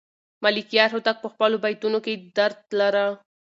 ملکیار 0.43 0.89
هوتک 0.93 1.17
په 1.21 1.27
خپلو 1.33 1.55
بیتونو 1.63 1.99
کې 2.05 2.13
درد 2.37 2.59
لاره. 2.79 3.05